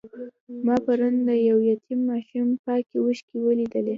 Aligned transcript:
ما 0.65 0.75
پرون 0.85 1.15
د 1.27 1.29
یو 1.49 1.57
یتیم 1.71 1.99
ماشوم 2.09 2.49
پاکې 2.65 2.95
اوښکې 3.01 3.37
ولیدلې. 3.41 3.89